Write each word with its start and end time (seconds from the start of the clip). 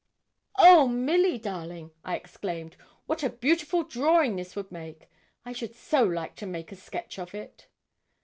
'Oh, 0.57 0.87
Milly 0.87 1.37
darling!' 1.37 1.91
I 2.03 2.15
exclaimed, 2.15 2.75
'what 3.05 3.21
a 3.21 3.29
beautiful 3.29 3.83
drawing 3.83 4.35
this 4.35 4.55
would 4.55 4.71
make! 4.71 5.07
I 5.45 5.53
should 5.53 5.75
so 5.75 6.01
like 6.03 6.35
to 6.37 6.47
make 6.47 6.71
a 6.71 6.75
sketch 6.75 7.19
of 7.19 7.35
it.' 7.35 7.67